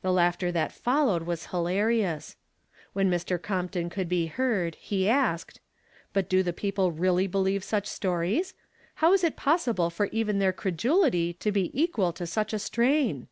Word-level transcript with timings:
The 0.00 0.12
laughter 0.14 0.50
that 0.50 0.72
followed 0.72 1.24
was 1.24 1.48
hilarious. 1.48 2.36
When 2.94 3.10
Mr. 3.10 3.36
Compton 3.38 3.90
could 3.90 4.10
l)e 4.10 4.24
heard, 4.28 4.76
he 4.76 5.10
asked: 5.10 5.60
"But 6.14 6.26
do 6.30 6.42
the 6.42 6.54
people 6.54 6.90
really 6.90 7.26
believe 7.26 7.62
such 7.62 7.86
stories? 7.86 8.54
How 9.04 9.12
is 9.12 9.22
it 9.22 9.36
possible 9.36 9.90
for 9.90 10.06
even 10.06 10.38
their 10.38 10.54
credulity 10.54 11.34
to 11.34 11.50
W 11.50 11.68
equal 11.74 12.14
to 12.14 12.26
such 12.26 12.54
a 12.54 12.58
strain?" 12.58 13.28